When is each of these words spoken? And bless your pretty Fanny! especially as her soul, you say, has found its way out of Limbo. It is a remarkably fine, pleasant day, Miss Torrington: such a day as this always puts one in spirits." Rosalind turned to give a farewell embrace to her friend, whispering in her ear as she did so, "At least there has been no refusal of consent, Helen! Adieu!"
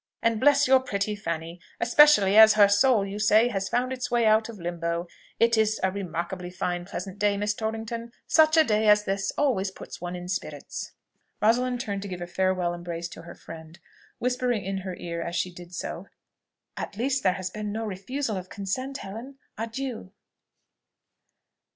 And 0.23 0.39
bless 0.39 0.67
your 0.67 0.79
pretty 0.79 1.15
Fanny! 1.15 1.61
especially 1.79 2.35
as 2.35 2.53
her 2.55 2.67
soul, 2.67 3.05
you 3.05 3.19
say, 3.19 3.49
has 3.49 3.69
found 3.69 3.93
its 3.93 4.09
way 4.09 4.25
out 4.25 4.49
of 4.49 4.57
Limbo. 4.59 5.05
It 5.39 5.59
is 5.59 5.79
a 5.83 5.91
remarkably 5.91 6.49
fine, 6.49 6.85
pleasant 6.85 7.19
day, 7.19 7.37
Miss 7.37 7.53
Torrington: 7.53 8.11
such 8.25 8.57
a 8.57 8.63
day 8.63 8.87
as 8.87 9.03
this 9.03 9.31
always 9.37 9.69
puts 9.69 10.01
one 10.01 10.15
in 10.15 10.27
spirits." 10.27 10.93
Rosalind 11.39 11.81
turned 11.81 12.01
to 12.01 12.07
give 12.07 12.19
a 12.19 12.25
farewell 12.25 12.73
embrace 12.73 13.09
to 13.09 13.21
her 13.21 13.35
friend, 13.35 13.77
whispering 14.17 14.65
in 14.65 14.77
her 14.79 14.95
ear 14.95 15.21
as 15.21 15.35
she 15.35 15.53
did 15.53 15.71
so, 15.71 16.07
"At 16.75 16.97
least 16.97 17.21
there 17.21 17.33
has 17.33 17.51
been 17.51 17.71
no 17.71 17.85
refusal 17.85 18.37
of 18.37 18.49
consent, 18.49 18.97
Helen! 18.97 19.37
Adieu!" 19.55 20.11